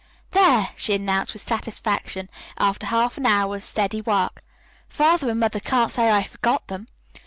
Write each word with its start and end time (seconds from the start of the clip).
"There," 0.31 0.69
she 0.75 0.95
announced 0.95 1.33
with 1.33 1.45
satisfaction, 1.45 2.27
after 2.57 2.87
half 2.87 3.19
an 3.19 3.27
hour's 3.27 3.63
steady 3.63 4.01
work, 4.01 4.43
"Father 4.89 5.29
and 5.29 5.39
Mother 5.39 5.59
can't 5.59 5.91
say 5.91 6.09
I 6.09 6.23
forgot 6.23 6.67
them. 6.69 6.87